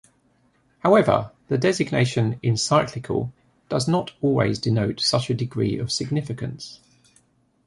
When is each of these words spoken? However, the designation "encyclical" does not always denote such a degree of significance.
However, 0.79 1.31
the 1.47 1.59
designation 1.59 2.39
"encyclical" 2.41 3.31
does 3.69 3.87
not 3.87 4.13
always 4.19 4.57
denote 4.57 4.99
such 4.99 5.29
a 5.29 5.35
degree 5.35 5.77
of 5.77 5.91
significance. 5.91 6.79